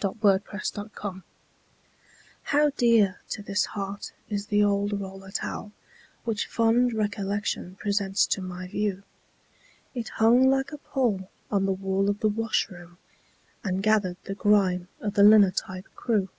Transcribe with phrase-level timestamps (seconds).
[0.00, 1.22] THE OLD ROLLER TOWEL
[2.44, 5.72] How dear to this heart is the old roller towel
[6.24, 9.02] Which fond recollection presents to my view.
[9.94, 12.96] It hung like a pall on the wall of the washroom,
[13.62, 16.30] And gathered the grime of the linotype crew.